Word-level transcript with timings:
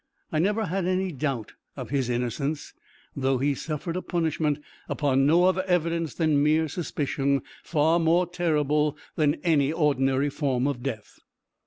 I 0.31 0.39
never 0.39 0.65
had 0.65 0.87
any 0.87 1.11
doubt 1.11 1.53
of 1.77 1.91
his 1.91 2.09
innocence, 2.09 2.73
though 3.15 3.37
he 3.37 3.53
suffered 3.53 3.95
a 3.95 4.01
punishment, 4.01 4.57
upon 4.89 5.27
no 5.27 5.43
other 5.43 5.61
evidence 5.67 6.15
than 6.15 6.41
mere 6.41 6.67
suspicion, 6.67 7.43
far 7.63 7.99
more 7.99 8.25
terrible 8.25 8.97
than 9.15 9.35
any 9.43 9.71
ordinary 9.71 10.31
form 10.31 10.65
of 10.65 10.81
death. 10.81 11.19